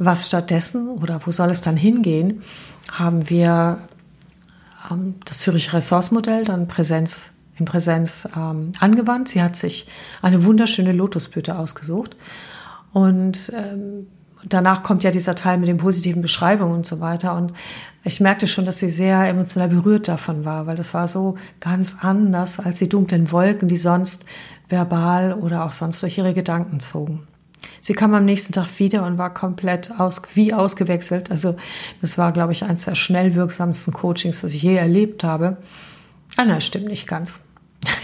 was 0.00 0.26
stattdessen 0.26 0.88
oder 0.88 1.20
wo 1.26 1.30
soll 1.30 1.50
es 1.50 1.60
dann 1.60 1.76
hingehen, 1.76 2.42
haben 2.90 3.30
wir 3.30 3.78
ähm, 4.90 5.14
das 5.24 5.38
Zürich 5.38 5.72
Ressource-Modell 5.72 6.44
dann 6.44 6.68
Präsenz, 6.68 7.32
in 7.56 7.64
Präsenz 7.64 8.28
ähm, 8.36 8.72
angewandt. 8.80 9.28
Sie 9.28 9.42
hat 9.42 9.56
sich 9.56 9.86
eine 10.22 10.44
wunderschöne 10.44 10.92
Lotusblüte 10.92 11.58
ausgesucht 11.58 12.16
Und 12.92 13.52
ähm, 13.54 14.06
danach 14.44 14.82
kommt 14.82 15.04
ja 15.04 15.10
dieser 15.10 15.34
Teil 15.34 15.58
mit 15.58 15.68
den 15.68 15.76
positiven 15.76 16.22
Beschreibungen 16.22 16.74
und 16.74 16.86
so 16.86 17.00
weiter. 17.00 17.36
Und 17.36 17.52
ich 18.04 18.20
merkte 18.20 18.46
schon, 18.46 18.64
dass 18.64 18.78
sie 18.78 18.88
sehr 18.88 19.28
emotional 19.28 19.68
berührt 19.68 20.08
davon 20.08 20.44
war, 20.44 20.66
weil 20.66 20.76
das 20.76 20.94
war 20.94 21.08
so 21.08 21.36
ganz 21.60 21.96
anders 22.00 22.58
als 22.58 22.78
die 22.78 22.88
dunklen 22.88 23.30
Wolken, 23.30 23.68
die 23.68 23.76
sonst 23.76 24.24
verbal 24.68 25.34
oder 25.34 25.64
auch 25.64 25.72
sonst 25.72 26.02
durch 26.02 26.18
ihre 26.18 26.34
Gedanken 26.34 26.80
zogen. 26.80 27.26
Sie 27.80 27.94
kam 27.94 28.14
am 28.14 28.24
nächsten 28.24 28.52
Tag 28.52 28.78
wieder 28.78 29.04
und 29.06 29.18
war 29.18 29.32
komplett 29.32 29.98
aus, 29.98 30.22
wie 30.34 30.52
ausgewechselt. 30.54 31.30
Also 31.30 31.56
das 32.00 32.18
war, 32.18 32.32
glaube 32.32 32.52
ich, 32.52 32.64
eines 32.64 32.84
der 32.84 32.94
schnell 32.94 33.34
wirksamsten 33.34 33.92
Coachings, 33.92 34.42
was 34.42 34.54
ich 34.54 34.62
je 34.62 34.76
erlebt 34.76 35.24
habe. 35.24 35.56
Ah, 36.36 36.44
nein, 36.44 36.60
stimmt 36.60 36.86
nicht 36.86 37.06
ganz. 37.06 37.40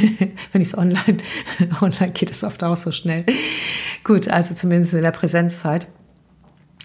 Wenn 0.53 0.63
ich 0.63 0.69
es 0.69 0.79
online, 0.79 1.19
online 1.81 2.13
geht 2.13 2.31
es 2.31 2.45
oft 2.45 2.65
auch 2.65 2.77
so 2.77 2.93
schnell. 2.93 3.25
Gut, 4.05 4.29
also 4.29 4.55
zumindest 4.55 4.95
in 4.95 5.03
der 5.03 5.11
Präsenzzeit. 5.11 5.87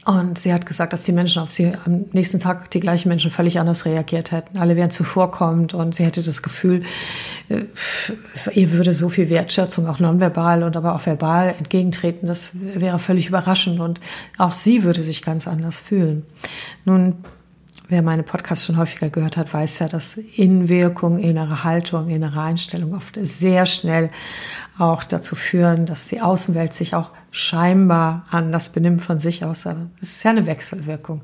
Und 0.05 0.39
sie 0.39 0.51
hat 0.51 0.65
gesagt, 0.65 0.93
dass 0.93 1.03
die 1.03 1.11
Menschen 1.11 1.43
auf 1.43 1.51
sie 1.51 1.73
am 1.85 2.05
nächsten 2.11 2.39
Tag 2.39 2.71
die 2.71 2.79
gleichen 2.79 3.07
Menschen 3.09 3.29
völlig 3.29 3.59
anders 3.59 3.85
reagiert 3.85 4.31
hätten. 4.31 4.57
Alle 4.57 4.75
wären 4.75 4.89
zuvorkommend 4.89 5.75
und 5.75 5.95
sie 5.95 6.03
hätte 6.03 6.23
das 6.23 6.41
Gefühl, 6.41 6.83
äh, 7.49 7.65
ihr 8.53 8.71
würde 8.71 8.93
so 8.93 9.09
viel 9.09 9.29
Wertschätzung 9.29 9.87
auch 9.87 9.99
nonverbal 9.99 10.63
und 10.63 10.75
aber 10.75 10.95
auch 10.95 11.05
verbal 11.05 11.53
entgegentreten. 11.55 12.27
Das 12.27 12.53
wäre 12.55 12.97
völlig 12.97 13.27
überraschend 13.27 13.79
und 13.79 13.99
auch 14.39 14.53
sie 14.53 14.83
würde 14.83 15.03
sich 15.03 15.21
ganz 15.21 15.47
anders 15.47 15.77
fühlen. 15.77 16.25
Nun 16.83 17.17
Wer 17.91 18.03
meine 18.03 18.23
Podcasts 18.23 18.65
schon 18.65 18.77
häufiger 18.77 19.09
gehört 19.09 19.35
hat, 19.35 19.53
weiß 19.53 19.79
ja, 19.79 19.89
dass 19.89 20.15
Innenwirkung, 20.15 21.17
innere 21.17 21.65
Haltung, 21.65 22.07
innere 22.07 22.39
Einstellung 22.41 22.93
oft 22.93 23.17
sehr 23.21 23.65
schnell 23.65 24.11
auch 24.77 25.03
dazu 25.03 25.35
führen, 25.35 25.85
dass 25.85 26.07
die 26.07 26.21
Außenwelt 26.21 26.71
sich 26.71 26.95
auch 26.95 27.11
scheinbar 27.31 28.25
anders 28.31 28.69
benimmt 28.69 29.01
von 29.01 29.19
sich 29.19 29.43
aus. 29.43 29.67
Aber 29.67 29.89
es 29.99 30.13
ist 30.13 30.23
ja 30.23 30.31
eine 30.31 30.45
Wechselwirkung. 30.45 31.19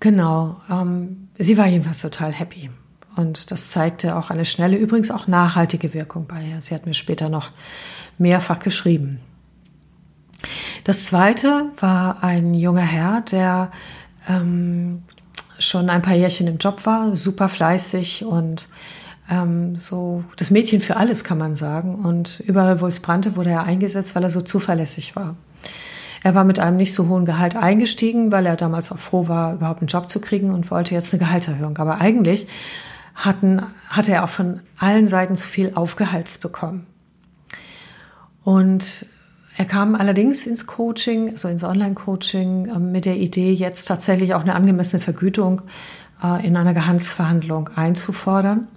Genau. 0.00 0.60
Ähm, 0.68 1.28
sie 1.38 1.56
war 1.56 1.66
jedenfalls 1.66 2.02
total 2.02 2.34
happy. 2.34 2.68
Und 3.16 3.50
das 3.50 3.70
zeigte 3.70 4.16
auch 4.16 4.28
eine 4.28 4.44
schnelle, 4.44 4.76
übrigens 4.76 5.10
auch 5.10 5.28
nachhaltige 5.28 5.94
Wirkung 5.94 6.26
bei 6.26 6.42
ihr. 6.42 6.60
Sie 6.60 6.74
hat 6.74 6.84
mir 6.84 6.92
später 6.92 7.30
noch 7.30 7.52
mehrfach 8.18 8.58
geschrieben. 8.58 9.18
Das 10.84 11.06
zweite 11.06 11.70
war 11.78 12.22
ein 12.22 12.52
junger 12.52 12.82
Herr, 12.82 13.22
der 13.22 13.70
ähm, 14.28 15.04
schon 15.64 15.90
ein 15.90 16.02
paar 16.02 16.14
Jährchen 16.14 16.46
im 16.46 16.58
Job 16.58 16.86
war, 16.86 17.16
super 17.16 17.48
fleißig 17.48 18.24
und 18.24 18.68
ähm, 19.30 19.76
so 19.76 20.24
das 20.36 20.50
Mädchen 20.50 20.80
für 20.80 20.96
alles, 20.96 21.24
kann 21.24 21.38
man 21.38 21.56
sagen. 21.56 21.94
Und 21.94 22.40
überall, 22.40 22.80
wo 22.80 22.86
es 22.86 23.00
brannte, 23.00 23.36
wurde 23.36 23.50
er 23.50 23.64
eingesetzt, 23.64 24.14
weil 24.14 24.24
er 24.24 24.30
so 24.30 24.40
zuverlässig 24.40 25.16
war. 25.16 25.36
Er 26.22 26.34
war 26.34 26.44
mit 26.44 26.58
einem 26.58 26.76
nicht 26.76 26.94
so 26.94 27.08
hohen 27.08 27.24
Gehalt 27.24 27.56
eingestiegen, 27.56 28.30
weil 28.30 28.46
er 28.46 28.56
damals 28.56 28.92
auch 28.92 28.98
froh 28.98 29.26
war, 29.26 29.54
überhaupt 29.54 29.80
einen 29.80 29.88
Job 29.88 30.08
zu 30.08 30.20
kriegen 30.20 30.52
und 30.52 30.70
wollte 30.70 30.94
jetzt 30.94 31.12
eine 31.12 31.22
Gehaltserhöhung. 31.22 31.78
Aber 31.78 32.00
eigentlich 32.00 32.46
hatten, 33.14 33.62
hatte 33.88 34.12
er 34.12 34.24
auch 34.24 34.28
von 34.28 34.60
allen 34.78 35.08
Seiten 35.08 35.36
zu 35.36 35.48
viel 35.48 35.72
aufgehalst 35.74 36.40
bekommen. 36.40 36.86
Und 38.44 39.06
er 39.56 39.64
kam 39.66 39.94
allerdings 39.94 40.46
ins 40.46 40.66
Coaching, 40.66 41.28
so 41.28 41.32
also 41.32 41.48
ins 41.48 41.64
Online-Coaching, 41.64 42.68
ähm, 42.74 42.92
mit 42.92 43.04
der 43.04 43.16
Idee, 43.16 43.52
jetzt 43.52 43.84
tatsächlich 43.84 44.34
auch 44.34 44.40
eine 44.40 44.54
angemessene 44.54 45.02
Vergütung 45.02 45.62
äh, 46.22 46.46
in 46.46 46.56
einer 46.56 46.74
Gehaltsverhandlung 46.74 47.68
einzufordern. 47.74 48.68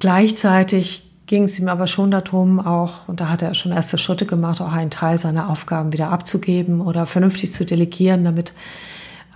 Gleichzeitig 0.00 1.10
ging 1.26 1.44
es 1.44 1.58
ihm 1.58 1.68
aber 1.68 1.86
schon 1.86 2.10
darum, 2.10 2.58
auch, 2.58 3.08
und 3.08 3.20
da 3.20 3.28
hat 3.28 3.42
er 3.42 3.54
schon 3.54 3.72
erste 3.72 3.96
Schritte 3.96 4.26
gemacht, 4.26 4.60
auch 4.60 4.72
einen 4.72 4.90
Teil 4.90 5.18
seiner 5.18 5.48
Aufgaben 5.48 5.92
wieder 5.92 6.10
abzugeben 6.10 6.80
oder 6.80 7.06
vernünftig 7.06 7.52
zu 7.52 7.64
delegieren, 7.64 8.24
damit 8.24 8.54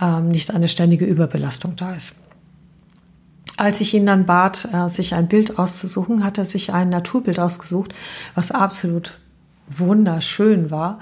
ähm, 0.01 0.29
nicht 0.29 0.53
eine 0.53 0.67
ständige 0.67 1.05
Überbelastung 1.05 1.75
da 1.75 1.93
ist. 1.93 2.15
Als 3.57 3.81
ich 3.81 3.93
ihn 3.93 4.05
dann 4.05 4.25
bat, 4.25 4.67
äh, 4.73 4.87
sich 4.89 5.13
ein 5.13 5.27
Bild 5.27 5.57
auszusuchen, 5.57 6.23
hat 6.23 6.37
er 6.37 6.45
sich 6.45 6.73
ein 6.73 6.89
Naturbild 6.89 7.39
ausgesucht, 7.39 7.93
was 8.35 8.51
absolut 8.51 9.19
wunderschön 9.69 10.71
war. 10.71 10.99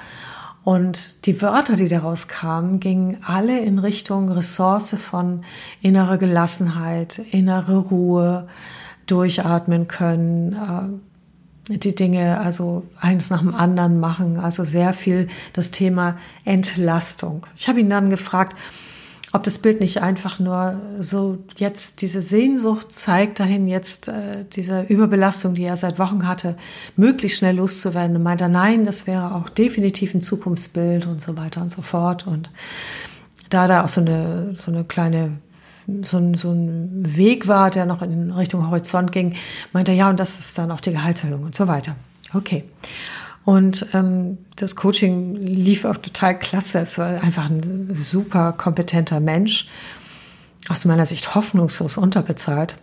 Und 0.64 1.26
die 1.26 1.42
Wörter, 1.42 1.78
die 1.78 1.88
daraus 1.88 2.28
kamen, 2.28 2.80
gingen 2.82 3.20
alle 3.26 3.60
in 3.60 3.80
Richtung 3.80 4.30
Ressource 4.30 4.96
von 4.96 5.44
innerer 5.82 6.18
Gelassenheit, 6.18 7.20
innere 7.32 7.78
Ruhe, 7.78 8.48
durchatmen 9.06 9.88
können, 9.88 10.54
äh, 11.70 11.78
die 11.78 11.96
Dinge 11.96 12.40
also 12.40 12.84
eins 13.00 13.30
nach 13.30 13.40
dem 13.40 13.56
anderen 13.56 14.00
machen. 14.00 14.40
Also 14.40 14.64
sehr 14.64 14.94
viel 14.94 15.28
das 15.54 15.72
Thema 15.72 16.18
Entlastung. 16.46 17.46
Ich 17.56 17.68
habe 17.68 17.80
ihn 17.80 17.90
dann 17.90 18.10
gefragt, 18.10 18.56
ob 19.38 19.44
das 19.44 19.60
Bild 19.60 19.79
nicht 19.79 20.01
einfach 20.01 20.39
nur 20.39 20.82
so 21.00 21.38
jetzt 21.58 22.01
diese 22.01 22.22
Sehnsucht 22.22 22.91
zeigt, 22.91 23.39
dahin 23.39 23.67
jetzt 23.67 24.08
äh, 24.08 24.46
diese 24.51 24.82
Überbelastung, 24.82 25.53
die 25.53 25.63
er 25.63 25.77
seit 25.77 26.00
Wochen 26.00 26.27
hatte, 26.27 26.58
möglichst 26.96 27.38
schnell 27.38 27.56
loszuwerden. 27.56 28.15
Und 28.15 28.24
meinte 28.24 28.46
er, 28.46 28.50
nein, 28.50 28.84
das 28.84 29.06
wäre 29.06 29.36
auch 29.36 29.50
definitiv 29.50 30.15
ein 30.15 30.22
Zukunftsbild 30.22 31.06
und 31.06 31.22
so 31.22 31.38
weiter 31.38 31.62
und 31.62 31.72
so 31.72 31.84
fort. 31.84 32.25
Und 32.25 32.50
da 33.50 33.67
da 33.67 33.84
auch 33.84 33.89
so 33.89 34.01
eine, 34.01 34.56
so 34.60 34.72
eine 34.72 34.84
kleine 34.84 35.38
so 36.03 36.17
ein, 36.17 36.34
so 36.34 36.51
ein 36.51 37.15
Weg 37.15 37.48
war, 37.48 37.70
der 37.70 37.86
noch 37.86 38.01
in 38.01 38.32
Richtung 38.32 38.70
Horizont 38.70 39.13
ging, 39.13 39.36
meinte 39.72 39.91
er, 39.91 39.98
ja, 39.98 40.10
und 40.10 40.20
das 40.20 40.38
ist 40.38 40.58
dann 40.58 40.72
auch 40.72 40.82
die 40.82 40.91
Gehaltserhöhung 40.91 41.44
und 41.44 41.56
so 41.56 41.67
weiter. 41.67 41.96
Okay. 42.34 42.65
Und 43.48 43.88
ähm, 43.94 44.39
das 44.58 44.75
Coaching 44.75 45.38
lief 45.38 45.86
auch 45.86 45.96
total 45.96 46.38
klasse. 46.38 46.80
Es 46.80 46.98
war 46.98 47.24
einfach 47.24 47.50
ein 47.50 47.88
super 47.94 48.51
kompetenter 48.51 49.22
Mensch, 49.22 49.70
aus 50.68 50.84
meiner 50.84 51.06
Sicht 51.06 51.34
hoffnungslos 51.34 51.96
unterbezahlt. 51.96 52.75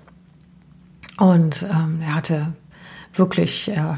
Und 1.18 1.66
ähm, 1.70 1.98
er 2.00 2.14
hatte 2.14 2.54
wirklich 3.12 3.72
äh, 3.72 3.96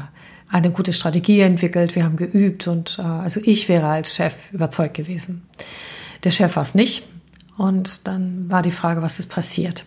eine 0.49 0.69
gute 0.71 0.91
Strategie 0.91 1.39
entwickelt. 1.39 1.95
Wir 1.95 2.03
haben 2.03 2.17
geübt 2.17 2.67
und 2.67 2.99
äh, 2.99 3.03
also 3.03 3.39
ich 3.45 3.69
wäre 3.69 3.87
als 3.87 4.13
Chef 4.13 4.51
überzeugt 4.51 4.95
gewesen. 4.95 5.47
Der 6.25 6.31
Chef 6.31 6.57
war 6.57 6.63
es 6.63 6.75
nicht. 6.75 7.07
Und 7.57 8.05
dann 8.09 8.51
war 8.51 8.61
die 8.61 8.71
Frage, 8.71 9.01
was 9.01 9.19
ist 9.19 9.29
passiert? 9.29 9.85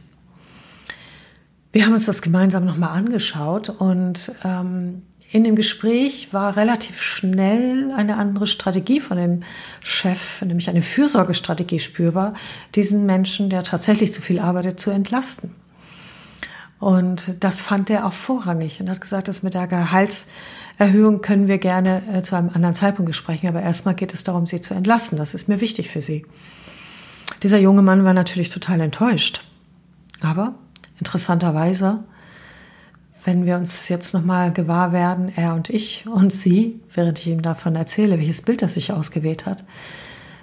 Wir 1.73 1.85
haben 1.85 1.93
uns 1.93 2.07
das 2.07 2.23
gemeinsam 2.23 2.65
nochmal 2.65 2.97
angeschaut 2.97 3.69
und 3.69 4.33
ähm, 4.45 5.03
in 5.33 5.45
dem 5.45 5.55
Gespräch 5.55 6.33
war 6.33 6.57
relativ 6.57 7.01
schnell 7.01 7.93
eine 7.97 8.17
andere 8.17 8.49
Strategie 8.49 8.99
von 8.99 9.17
dem 9.17 9.43
Chef, 9.81 10.43
nämlich 10.43 10.69
eine 10.69 10.83
Fürsorgestrategie 10.83 11.79
spürbar, 11.79 12.35
diesen 12.75 13.07
Menschen, 13.07 13.49
der 13.49 13.63
tatsächlich 13.63 14.13
zu 14.13 14.23
viel 14.23 14.41
arbeitet, 14.41 14.81
zu 14.81 14.91
entlasten. 14.91 15.55
Und 16.81 17.37
das 17.41 17.63
fand 17.63 17.91
er 17.91 18.07
auch 18.07 18.13
vorrangig 18.13 18.81
und 18.81 18.91
hat 18.91 19.01
gesagt, 19.01 19.29
dass 19.29 19.43
mit 19.45 19.55
der 19.55 19.69
Gehaltserhöhung 19.69 21.21
können 21.21 21.47
wir 21.47 21.59
gerne 21.59 22.03
äh, 22.13 22.23
zu 22.23 22.35
einem 22.35 22.49
anderen 22.49 22.75
Zeitpunkt 22.75 23.11
besprechen, 23.11 23.49
aber 23.49 23.63
erstmal 23.63 23.95
geht 23.95 24.15
es 24.15 24.25
darum, 24.25 24.47
sie 24.47 24.61
zu 24.61 24.75
entlasten. 24.75 25.17
Das 25.17 25.35
ist 25.35 25.47
mir 25.47 25.61
wichtig 25.61 25.91
für 25.91 26.03
sie. 26.03 26.27
Dieser 27.43 27.59
junge 27.59 27.83
Mann 27.83 28.03
war 28.03 28.15
natürlich 28.15 28.49
total 28.49 28.81
enttäuscht. 28.81 29.43
Aber 30.23 30.55
interessanterweise 30.99 32.03
wenn 33.25 33.47
wir 33.47 33.57
uns 33.57 33.89
jetzt 33.89 34.15
nochmal 34.15 34.53
gewahr 34.53 34.93
werden, 34.93 35.33
er 35.35 35.55
und 35.55 35.69
ich 35.71 36.07
und 36.07 36.33
sie, 36.33 36.81
während 36.95 37.19
ich 37.19 37.29
ihm 37.29 37.43
davon 37.43 37.77
erzähle, 37.77 38.19
welches 38.19 38.43
Bild 38.43 38.63
er 38.63 38.69
sich 38.69 38.93
ausgewählt 38.93 39.47
hat, 39.47 39.65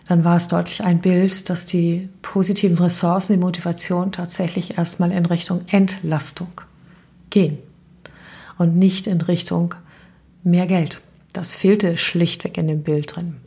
dann 0.07 0.23
war 0.23 0.37
es 0.37 0.47
deutlich 0.47 0.83
ein 0.83 0.99
Bild, 0.99 1.49
dass 1.49 1.65
die 1.65 2.09
positiven 2.21 2.77
Ressourcen, 2.77 3.33
die 3.33 3.39
Motivation 3.39 4.11
tatsächlich 4.11 4.77
erstmal 4.77 5.11
in 5.11 5.25
Richtung 5.25 5.61
Entlastung 5.67 6.61
gehen 7.29 7.57
und 8.57 8.77
nicht 8.77 9.07
in 9.07 9.21
Richtung 9.21 9.75
mehr 10.43 10.65
Geld. 10.65 11.01
Das 11.33 11.55
fehlte 11.55 11.97
schlichtweg 11.97 12.57
in 12.57 12.67
dem 12.67 12.83
Bild 12.83 13.15
drin. 13.15 13.37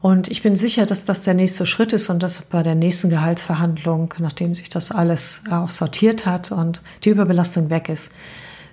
Und 0.00 0.28
ich 0.28 0.42
bin 0.42 0.56
sicher, 0.56 0.86
dass 0.86 1.04
das 1.04 1.22
der 1.22 1.34
nächste 1.34 1.66
Schritt 1.66 1.92
ist 1.92 2.08
und 2.08 2.22
dass 2.22 2.40
bei 2.42 2.62
der 2.62 2.74
nächsten 2.74 3.10
Gehaltsverhandlung, 3.10 4.14
nachdem 4.18 4.54
sich 4.54 4.70
das 4.70 4.92
alles 4.92 5.42
auch 5.50 5.68
sortiert 5.68 6.24
hat 6.24 6.52
und 6.52 6.82
die 7.04 7.10
Überbelastung 7.10 7.68
weg 7.68 7.88
ist, 7.90 8.12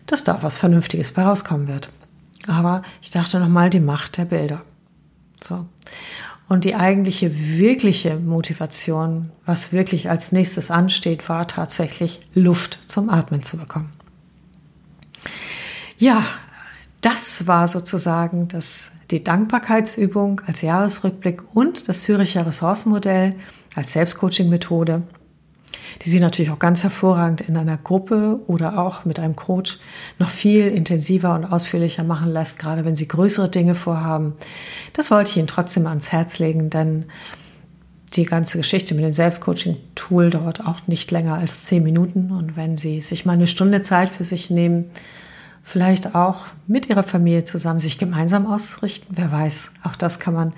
dass 0.06 0.24
da 0.24 0.42
was 0.42 0.58
Vernünftiges 0.58 1.12
bei 1.12 1.24
rauskommen 1.24 1.68
wird. 1.68 1.90
Aber 2.48 2.82
ich 3.02 3.12
dachte 3.12 3.40
nochmal 3.40 3.70
die 3.70 3.82
Macht 3.82 4.18
der 4.18 4.26
Bilder. 4.26 4.62
So. 5.44 5.66
Und 6.48 6.64
die 6.64 6.76
eigentliche, 6.76 7.60
wirkliche 7.60 8.16
Motivation, 8.16 9.32
was 9.46 9.74
wirklich 9.74 10.10
als 10.10 10.32
nächstes 10.32 10.72
ansteht, 10.72 11.28
war 11.28 11.46
tatsächlich 11.46 12.22
Luft 12.34 12.80
zum 12.88 13.10
Atmen 13.10 13.44
zu 13.44 13.58
bekommen. 13.58 13.92
Ja, 15.98 16.24
das 17.02 17.48
war 17.48 17.68
sozusagen 17.68 18.48
das 18.48 18.92
die 19.12 19.24
Dankbarkeitsübung 19.24 20.42
als 20.46 20.62
Jahresrückblick 20.62 21.44
und 21.54 21.88
das 21.88 22.02
Züricher 22.02 22.46
Ressourcenmodell 22.46 23.36
als 23.76 23.94
Selbstcoaching-Methode. 23.94 25.04
die 26.04 26.10
Sie 26.10 26.20
natürlich 26.20 26.52
auch 26.52 26.60
ganz 26.60 26.84
hervorragend 26.84 27.42
in 27.42 27.56
einer 27.56 27.78
Gruppe 27.78 28.40
oder 28.48 28.78
auch 28.78 29.06
mit 29.06 29.20
einem 29.20 29.36
Coach 29.36 29.80
noch 30.20 30.30
viel 30.30 30.68
intensiver 30.68 31.34
und 31.34 31.46
ausführlicher 31.46 32.04
machen 32.04 32.32
lässt, 32.32 32.60
gerade 32.60 32.84
wenn 32.84 32.96
Sie 32.96 33.08
größere 33.08 33.50
Dinge 33.50 33.76
vorhaben. 33.76 34.34
Das 34.94 35.10
wollte 35.12 35.32
ich 35.32 35.38
Ihnen 35.38 35.48
trotzdem 35.48 35.88
ans 35.88 36.12
Herz 36.12 36.40
legen, 36.40 36.70
denn 36.70 37.06
die 38.14 38.26
ganze 38.26 38.58
Geschichte 38.58 38.96
mit 38.96 39.06
dem 39.06 39.14
Selbstcoaching-Tool 39.14 40.30
dauert 40.30 40.66
auch 40.66 40.88
nicht 40.88 41.12
länger 41.12 41.36
als 41.36 41.66
zehn 41.66 41.84
Minuten. 41.84 42.32
Und 42.32 42.56
wenn 42.56 42.78
Sie 42.78 43.02
sich 43.02 43.26
mal 43.26 43.34
eine 43.34 43.48
Stunde 43.48 43.82
Zeit 43.82 44.10
für 44.10 44.24
sich 44.24 44.50
nehmen, 44.50 44.92
vielleicht 45.68 46.16
auch 46.16 46.46
mit 46.66 46.88
Ihrer 46.88 47.04
Familie 47.04 47.44
zusammen 47.44 47.82
sich 47.82 47.98
gemeinsam 47.98 48.48
ausrichten, 48.48 49.16
wer 49.18 49.34
weiß, 49.34 49.72
auch 49.84 49.98
das 49.98 50.18
kann 50.18 50.34
man 50.34 50.54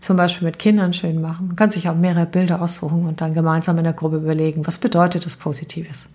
zum 0.00 0.16
Beispiel 0.16 0.46
mit 0.46 0.58
Kindern 0.58 0.94
schön 0.94 1.20
machen. 1.20 1.48
Man 1.48 1.56
kann 1.56 1.68
sich 1.68 1.86
auch 1.86 1.94
mehrere 1.94 2.24
Bilder 2.24 2.62
aussuchen 2.62 3.04
und 3.04 3.20
dann 3.20 3.34
gemeinsam 3.34 3.76
in 3.76 3.84
der 3.84 3.92
Gruppe 3.92 4.16
überlegen, 4.16 4.66
was 4.66 4.78
bedeutet 4.78 5.26
das 5.26 5.36
Positives. 5.36 6.08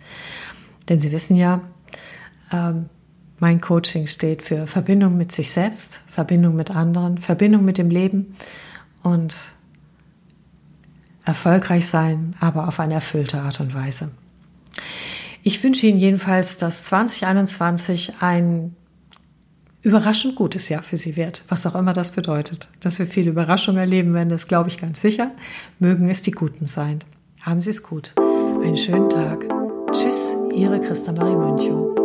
Denn 0.89 0.99
Sie 0.99 1.11
wissen 1.11 1.35
ja, 1.35 1.61
ähm, 2.51 2.89
mein 3.37 3.61
Coaching 3.61 4.07
steht 4.07 4.41
für 4.41 4.65
Verbindung 4.65 5.15
mit 5.15 5.31
sich 5.31 5.51
selbst, 5.51 5.99
Verbindung 6.09 6.55
mit 6.55 6.75
anderen, 6.75 7.19
Verbindung 7.19 7.63
mit 7.63 7.77
dem 7.77 7.91
Leben 7.91 8.35
und 9.03 9.35
erfolgreich 11.23 11.85
sein, 11.85 12.35
aber 12.39 12.67
auf 12.67 12.79
eine 12.79 12.95
erfüllte 12.95 13.41
Art 13.41 13.59
und 13.59 13.75
Weise. 13.75 14.11
Ich 15.43 15.63
wünsche 15.63 15.87
Ihnen 15.87 15.99
jedenfalls, 15.99 16.57
dass 16.57 16.85
2021 16.85 18.13
ein 18.19 18.75
überraschend 19.81 20.35
gutes 20.35 20.69
Jahr 20.69 20.83
für 20.83 20.97
Sie 20.97 21.15
wird, 21.15 21.43
was 21.47 21.65
auch 21.65 21.75
immer 21.75 21.93
das 21.93 22.11
bedeutet. 22.11 22.69
Dass 22.81 22.99
wir 22.99 23.07
viele 23.07 23.31
Überraschungen 23.31 23.79
erleben 23.79 24.13
werden, 24.13 24.29
das 24.29 24.47
glaube 24.47 24.69
ich 24.69 24.77
ganz 24.77 25.01
sicher. 25.01 25.31
Mögen 25.79 26.09
es 26.09 26.21
die 26.21 26.31
Guten 26.31 26.67
sein. 26.67 26.99
Haben 27.41 27.61
Sie 27.61 27.69
es 27.69 27.83
gut. 27.83 28.13
Einen 28.17 28.77
schönen 28.77 29.09
Tag. 29.09 29.45
Tschüss, 29.93 30.35
Ihre 30.53 30.79
Christa 30.81 31.13
Marie 31.13 31.35
Münchow. 31.35 31.98